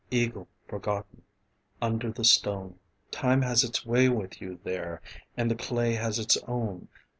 [0.09, 1.21] eagle forgotten...
[1.79, 2.79] under the stone.
[3.11, 4.99] Time has its way with you there,
[5.37, 6.87] and the clay has its own.